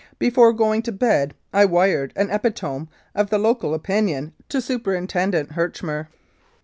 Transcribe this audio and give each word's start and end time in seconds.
Before 0.17 0.51
going 0.51 0.81
to 0.81 0.91
bed 0.91 1.35
I 1.53 1.65
wired 1.65 2.11
an 2.15 2.31
epitome 2.31 2.87
of 3.13 3.29
the 3.29 3.37
local 3.37 3.75
opinion 3.75 4.33
to 4.49 4.59
Superintendent 4.59 5.51
Herchmer. 5.51 6.07